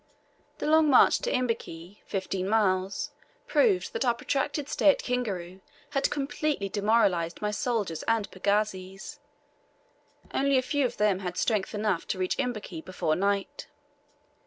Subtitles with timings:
[0.57, 3.11] The long march to Imbiki, fifteen miles,
[3.45, 5.59] proved that our protracted stay at Kingaru
[5.91, 9.19] had completely demoralized my soldiers and pagazis.
[10.33, 13.67] Only a few of them had strength enough to reach Imbiki before night.